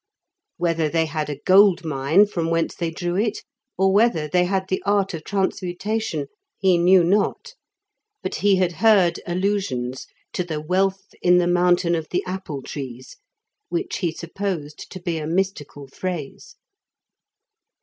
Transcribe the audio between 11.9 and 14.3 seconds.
of the apple trees, which he